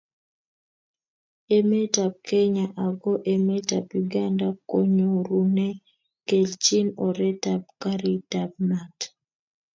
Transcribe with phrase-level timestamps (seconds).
[1.57, 5.75] Emetab Kenya ako emetab Uganda konyorunee
[6.27, 8.99] kelchin oretab gariitab maat.